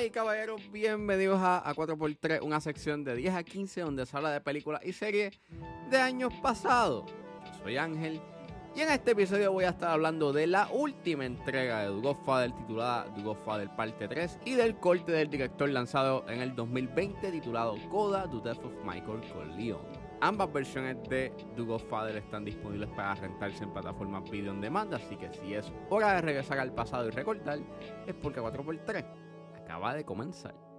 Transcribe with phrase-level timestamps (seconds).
[0.00, 4.16] Damas y caballeros, bienvenidos a, a 4x3, una sección de 10 a 15 donde se
[4.16, 5.38] habla de películas y series
[5.90, 7.04] de años pasados.
[7.62, 8.18] Soy Ángel
[8.74, 12.50] y en este episodio voy a estar hablando de la última entrega de The Godfather
[12.52, 17.76] titulada The Godfather Parte 3 y del corte del director lanzado en el 2020 titulado
[17.90, 19.86] Coda, The Death of Michael Corleone.
[20.22, 25.16] Ambas versiones de The Godfather están disponibles para rentarse en plataformas video on demand, así
[25.16, 27.58] que si es hora de regresar al pasado y recortar,
[28.06, 29.19] es porque 4x3
[29.70, 30.69] acaba de comenzar.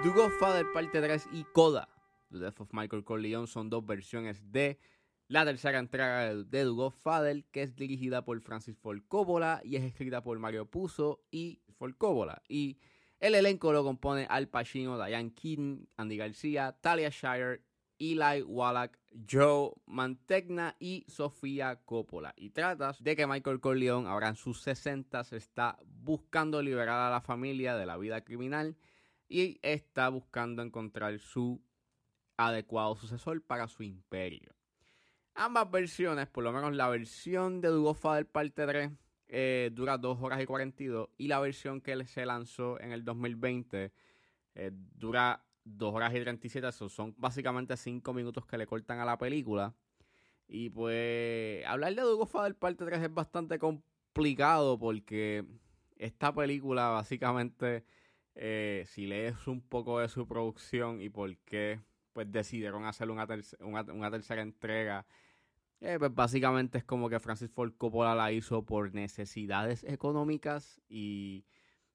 [0.00, 1.88] The Godfather Parte 3 y Coda,
[2.30, 4.78] The Death of Michael Corleone, son dos versiones de
[5.26, 9.82] la tercera entrega de The Godfather, que es dirigida por Francis Ford Coppola y es
[9.82, 12.40] escrita por Mario Puzo y Ford Coppola.
[12.48, 12.78] Y
[13.18, 17.64] el elenco lo compone Al Pacino, Diane Keaton, Andy García, Talia Shire,
[17.98, 18.96] Eli Wallach,
[19.28, 22.34] Joe Mantegna y Sofía Coppola.
[22.36, 27.20] Y tratas de que Michael Corleone, ahora en sus 60, está buscando liberar a la
[27.20, 28.76] familia de la vida criminal
[29.28, 31.60] y está buscando encontrar su
[32.36, 34.54] adecuado sucesor para su imperio.
[35.34, 38.90] Ambas versiones, por lo menos la versión de The del parte 3
[39.28, 43.92] eh, dura 2 horas y 42 y la versión que se lanzó en el 2020
[44.54, 49.04] eh, dura 2 horas y 37, eso son básicamente 5 minutos que le cortan a
[49.04, 49.74] la película.
[50.48, 55.44] Y pues hablar de The del parte 3 es bastante complicado porque
[55.96, 57.84] esta película básicamente
[58.40, 61.80] eh, si lees un poco de su producción y por qué
[62.12, 63.26] pues decidieron hacer una,
[63.60, 65.06] una, tercera entrega,
[65.80, 71.46] eh, pues básicamente es como que Francis Ford Coppola la hizo por necesidades económicas y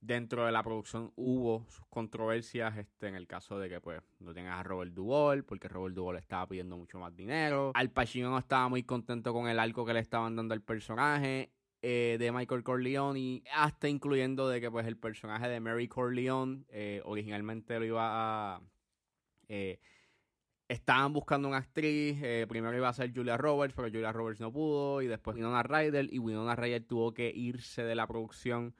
[0.00, 4.32] dentro de la producción hubo sus controversias este, en el caso de que pues no
[4.32, 7.72] tengas a Robert Duvall porque Robert Duvall estaba pidiendo mucho más dinero.
[7.74, 11.52] Al Pacino no estaba muy contento con el arco que le estaban dando al personaje
[11.82, 17.00] eh, de Michael Corleone, hasta incluyendo de que pues el personaje de Mary Corleone eh,
[17.04, 18.60] originalmente lo iba a...
[19.48, 19.80] Eh,
[20.68, 25.02] estaban buscando una actriz, primero iba a ser Julia Roberts, pero Julia Roberts no pudo,
[25.02, 28.76] y después Winona Ryder, y Winona Ryder tuvo que irse de la producción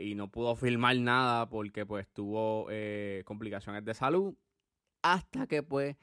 [0.00, 2.68] y no pudo filmar nada porque pues tuvo
[3.26, 4.34] complicaciones de salud,
[5.02, 5.96] hasta que pues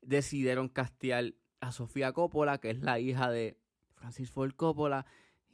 [0.00, 3.58] decidieron castear a Sofía Coppola, que es la hija de
[3.94, 5.04] Francis Ford Coppola,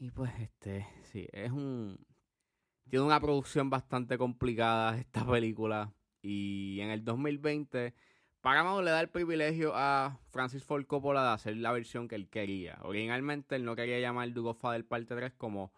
[0.03, 1.97] y pues este, sí, es un...
[2.91, 5.95] Tiene una producción bastante complicada esta película.
[6.21, 7.95] Y en el 2020,
[8.41, 12.29] Paramount le da el privilegio a Francis Ford Coppola de hacer la versión que él
[12.29, 12.81] quería.
[12.83, 15.73] Originalmente él no quería llamar Dugo del Parte 3 como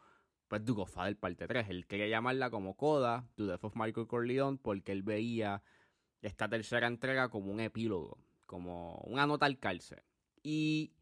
[0.49, 1.69] pues Dugo del Parte 3.
[1.69, 5.63] Él quería llamarla como Coda, The Death of Michael Corleone, porque él veía
[6.23, 10.01] esta tercera entrega como un epílogo, como una nota al cárcel.
[10.43, 10.95] Y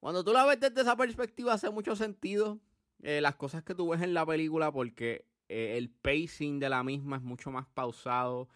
[0.00, 2.60] cuando tú la ves desde esa perspectiva hace mucho sentido
[3.02, 6.82] eh, las cosas que tú ves en la película porque eh, el pacing de la
[6.82, 8.48] misma es mucho más pausado.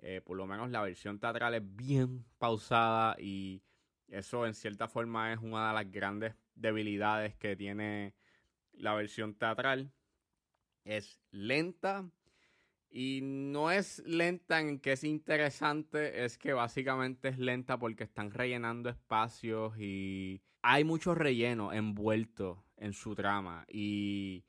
[0.00, 3.62] Eh, por lo menos la versión teatral es bien pausada y
[4.06, 8.14] eso en cierta forma es una de las grandes debilidades que tiene
[8.72, 9.90] la versión teatral.
[10.84, 12.08] Es lenta,
[12.90, 18.30] y no es lenta en que es interesante, es que básicamente es lenta porque están
[18.30, 23.64] rellenando espacios y hay mucho relleno envuelto en su trama.
[23.68, 24.44] Y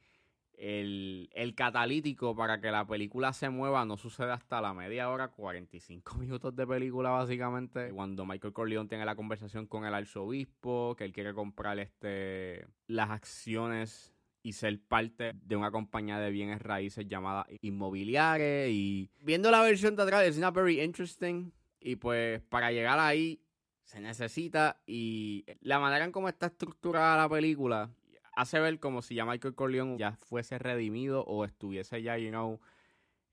[0.60, 5.30] el, el, catalítico para que la película se mueva no sucede hasta la media hora,
[5.30, 7.92] 45 minutos de película básicamente.
[7.92, 13.10] Cuando Michael Corleone tiene la conversación con el arzobispo, que él quiere comprar este, las
[13.10, 18.70] acciones y ser parte de una compañía de bienes raíces llamada Inmobiliares.
[18.72, 21.52] Y viendo la versión teatral es una very interesting.
[21.80, 23.42] Y pues para llegar ahí
[23.90, 24.82] se necesita.
[24.86, 27.90] Y la manera en cómo está estructurada la película
[28.36, 32.60] hace ver como si ya Michael Corleone ya fuese redimido o estuviese ya, you know,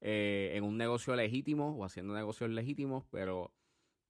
[0.00, 3.52] eh, en un negocio legítimo o haciendo negocios legítimos, pero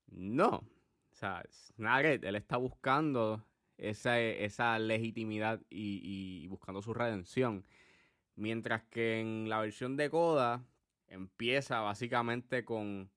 [0.07, 0.49] no.
[0.59, 1.43] O sea,
[1.77, 3.45] nada él está buscando
[3.77, 7.65] esa, esa legitimidad y, buscando su redención.
[8.37, 10.65] Mientras que en la versión de Coda
[11.09, 13.11] empieza básicamente con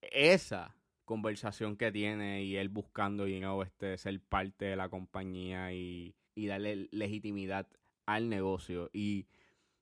[0.00, 0.74] esa
[1.06, 6.14] conversación que tiene y él buscando you know, este, ser parte de la compañía y,
[6.34, 7.66] y darle legitimidad
[8.04, 8.90] al negocio.
[8.92, 9.26] Y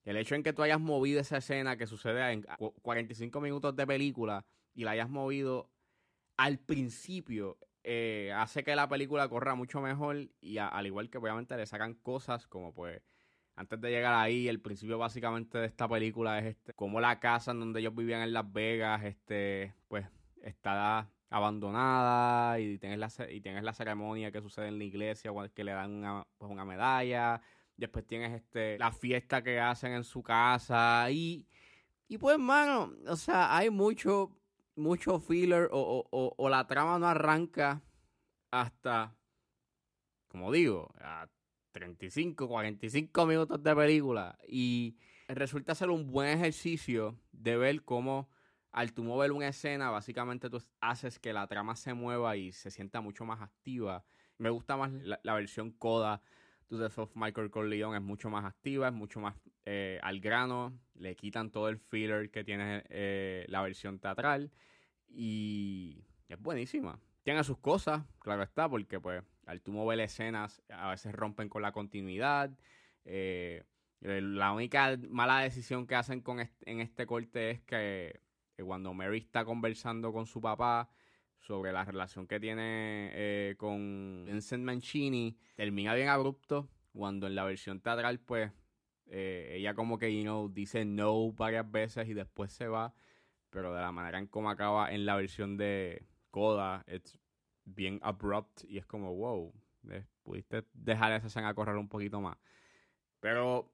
[0.04, 2.46] el hecho en que tú hayas movido esa escena que sucede en
[2.82, 4.44] 45 minutos de película
[4.74, 5.70] y la hayas movido
[6.36, 11.56] al principio eh, hace que la película corra mucho mejor y al igual que obviamente
[11.56, 13.02] le sacan cosas como pues
[13.56, 17.52] antes de llegar ahí, el principio básicamente de esta película es este, como la casa
[17.52, 20.06] en donde ellos vivían en Las Vegas, este, pues
[20.42, 25.64] está abandonada y tienes la, y tienes la ceremonia que sucede en la iglesia que
[25.64, 27.40] le dan una, pues una medalla.
[27.76, 31.46] Después tienes este, la fiesta que hacen en su casa y,
[32.06, 34.36] y pues, mano, o sea, hay mucho,
[34.76, 37.82] mucho filler o, o, o, la trama no arranca
[38.52, 39.16] hasta,
[40.28, 41.28] como digo, a
[41.72, 48.28] 35, 45 minutos de película y resulta ser un buen ejercicio de ver cómo
[48.74, 52.72] al tú mover una escena, básicamente tú haces que la trama se mueva y se
[52.72, 54.04] sienta mucho más activa.
[54.36, 56.20] Me gusta más la, versión Coda
[56.66, 60.76] to the of Michael Corleone, es mucho más activa, es mucho más eh, al grano,
[60.94, 64.50] le quitan todo el filler que tiene eh, la versión teatral
[65.06, 66.98] y es buenísima.
[67.22, 71.62] Tiene sus cosas, claro está, porque pues al tú mover escenas a veces rompen con
[71.62, 72.50] la continuidad.
[73.04, 73.62] Eh,
[74.00, 78.20] la única mala decisión que hacen con en este corte es que,
[78.62, 80.88] cuando Mary está conversando con su papá
[81.40, 87.44] sobre la relación que tiene eh, con Vincent Mancini, termina bien abrupto, cuando en la
[87.44, 88.52] versión teatral, pues,
[89.06, 92.94] eh, ella como que, you know, dice no varias veces y después se va,
[93.50, 97.16] pero de la manera en cómo acaba en la versión de, Coda, es
[97.64, 99.54] bien abrupt y es como, wow,
[99.88, 102.36] eh, pudiste dejar esa escena correr un poquito más.
[103.20, 103.72] Pero,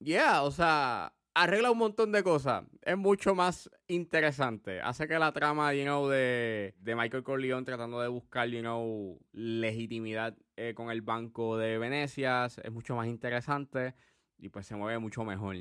[0.00, 2.64] yeah, o sea, arregla un montón de cosas.
[2.82, 4.80] Es mucho más interesante.
[4.80, 9.18] Hace que la trama, you know, de, de Michael Corleone tratando de buscar, you know,
[9.32, 13.94] legitimidad eh, con el Banco de Venecia es mucho más interesante
[14.38, 15.56] y pues se mueve mucho mejor.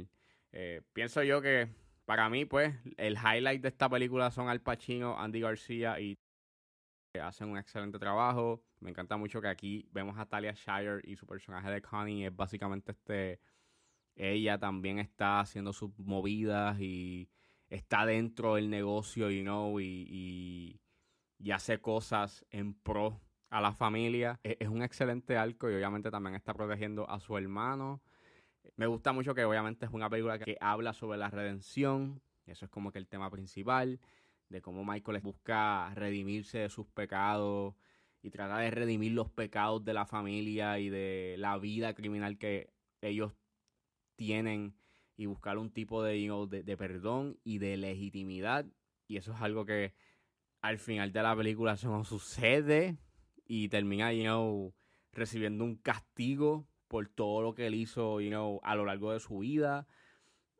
[0.52, 1.70] Eh, pienso yo que
[2.06, 6.18] para mí, pues, el highlight de esta película son Al Pacino, Andy García y
[7.22, 8.64] hacen un excelente trabajo.
[8.80, 12.36] Me encanta mucho que aquí vemos a Talia Shire y su personaje de Connie es
[12.36, 13.40] básicamente este.
[14.16, 17.30] Ella también está haciendo sus movidas y
[17.70, 20.80] está dentro del negocio, you know, y,
[21.40, 24.40] y, hace cosas en pro a la familia.
[24.44, 28.02] Es, es, un excelente arco y obviamente también está protegiendo a su hermano.
[28.76, 32.22] Me gusta mucho que obviamente es una película que habla sobre la redención.
[32.46, 34.00] Eso es como que el tema principal
[34.50, 37.76] de cómo Michael busca redimirse de sus pecados
[38.22, 42.74] y trata de redimir los pecados de la familia y de la vida criminal que
[43.02, 43.34] ellos
[44.20, 44.76] tienen
[45.16, 46.14] y buscar un tipo de,
[46.66, 48.66] de, perdón y de legitimidad.
[49.08, 49.94] Y eso es algo que
[50.62, 52.98] al final de la película eso no sucede
[53.46, 54.74] y termina you
[55.14, 59.40] recibiendo un castigo por todo lo que él hizo you a lo largo de su
[59.40, 59.88] vida.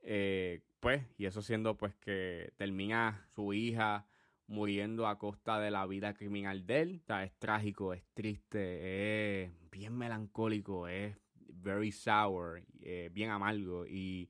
[0.04, 4.08] Eh, pues, y eso siendo pues que termina su hija
[4.48, 7.00] muriendo a costa de la vida criminal de él.
[7.04, 11.18] O sea, es trágico, es triste, es bien melancólico, es
[11.62, 13.86] very sour, eh, bien amargo.
[13.86, 14.30] Y,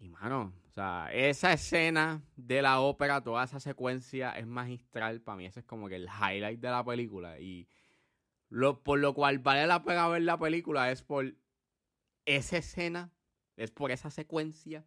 [0.00, 5.20] y, mano, o sea, esa escena de la ópera, toda esa secuencia es magistral.
[5.20, 7.38] Para mí ese es como que el highlight de la película.
[7.38, 7.68] Y
[8.48, 11.34] lo, por lo cual vale la pena ver la película es por
[12.24, 13.12] esa escena,
[13.56, 14.84] es por esa secuencia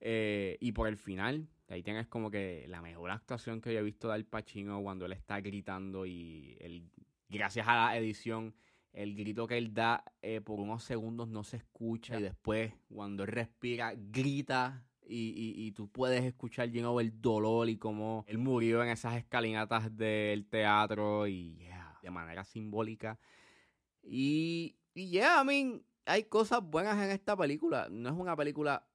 [0.00, 3.82] eh, y por el final, ahí tienes como que la mejor actuación que yo he
[3.82, 6.88] visto de Al Pacino cuando él está gritando y él,
[7.28, 8.54] gracias a la edición,
[8.92, 13.24] el grito que él da eh, por unos segundos no se escucha y después cuando
[13.24, 18.82] él respira, grita y, y, tú puedes escuchar lleno el dolor y cómo él murió
[18.82, 21.66] en esas escalinatas del teatro y
[22.02, 23.18] de manera simbólica.
[24.02, 27.88] Y, y yeah, I mean, hay cosas buenas en esta película.
[27.90, 28.86] No es una película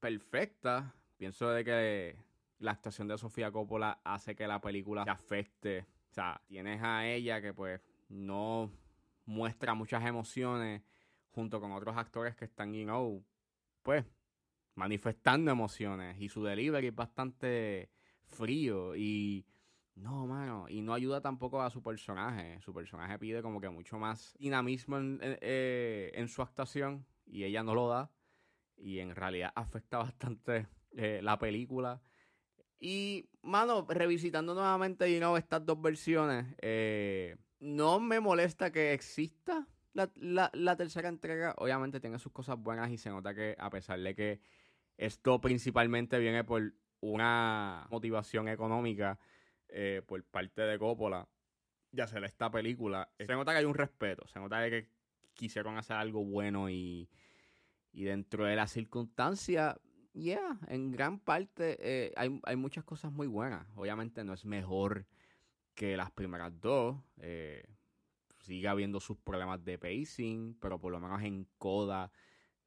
[0.00, 0.94] perfecta.
[1.16, 2.16] Pienso de que
[2.58, 5.86] la actuación de Sofía Coppola hace que la película se afecte.
[6.10, 8.70] O sea, tienes a ella que pues no
[9.24, 10.82] muestra muchas emociones
[11.30, 13.24] junto con otros actores que están, you know,
[13.82, 14.04] pues
[14.74, 17.90] manifestando emociones y su delivery es bastante
[18.24, 19.46] frío y
[19.94, 22.60] no, mano, y no ayuda tampoco a su personaje.
[22.62, 27.62] Su personaje pide como que mucho más dinamismo en, eh, en su actuación y ella
[27.62, 28.10] no lo da
[28.76, 32.00] y en realidad afecta bastante eh, la película.
[32.78, 39.68] Y, mano, revisitando nuevamente you know, estas dos versiones, eh, no me molesta que exista
[39.92, 41.54] la, la, tercera entrega.
[41.58, 44.40] Obviamente tiene sus cosas buenas y se nota que a pesar de que
[44.96, 49.18] esto principalmente viene por una motivación económica
[49.68, 51.28] eh, por parte de Coppola
[51.92, 54.88] de hacer esta película, se nota que hay un respeto, se nota que
[55.34, 57.08] quisieron hacer algo bueno y
[57.92, 59.76] Y dentro de la circunstancia,
[60.12, 63.66] yeah, en gran parte eh, hay, hay, muchas cosas muy buenas.
[63.74, 65.06] Obviamente no es mejor
[65.80, 66.94] que las primeras dos.
[67.22, 67.64] Eh,
[68.40, 72.12] sigue habiendo sus problemas de pacing, pero por lo menos en Coda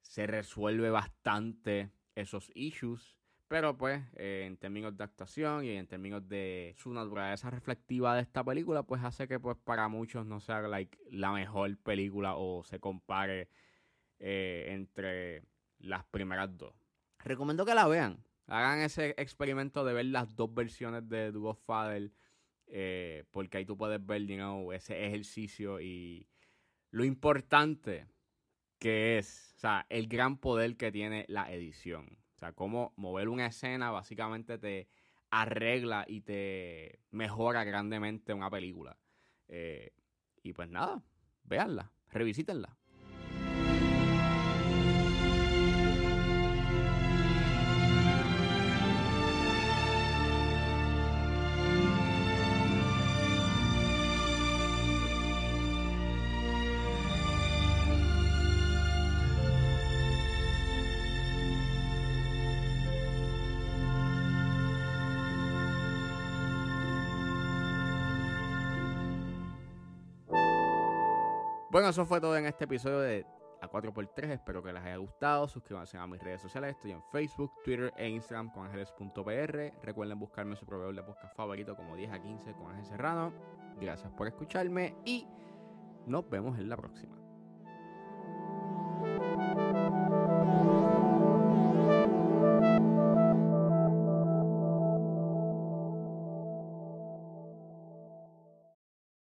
[0.00, 3.16] se resuelve bastante esos issues.
[3.46, 8.22] Pero pues, eh, en términos de actuación y en términos de su naturaleza reflectiva de
[8.22, 12.64] esta película, pues hace que pues para muchos no sea like, la mejor película o
[12.64, 13.48] se compare
[14.18, 15.44] eh, entre
[15.78, 16.74] las primeras dos.
[17.20, 18.24] Recomiendo que la vean.
[18.48, 22.10] Hagan ese experimento de ver las dos versiones de The Godfather.
[22.66, 26.28] Eh, porque ahí tú puedes ver, you ese ejercicio y
[26.90, 28.06] lo importante
[28.78, 32.18] que es, o sea, el gran poder que tiene la edición.
[32.34, 34.88] O sea, cómo mover una escena básicamente te
[35.30, 38.98] arregla y te mejora grandemente una película.
[39.48, 39.92] Eh,
[40.42, 41.02] y pues nada,
[41.44, 42.76] véanla, revisítenla.
[71.74, 73.26] Bueno, eso fue todo en este episodio de
[73.60, 74.30] A 4x3.
[74.30, 75.48] Espero que les haya gustado.
[75.48, 76.76] Suscríbanse a mis redes sociales.
[76.76, 79.84] Estoy en Facebook, Twitter e Instagram con ángeles.pr.
[79.84, 83.32] Recuerden buscarme su proveedor de podcast favorito como 10 a 15 con Ángel Serrano.
[83.80, 85.26] Gracias por escucharme y
[86.06, 87.23] nos vemos en la próxima.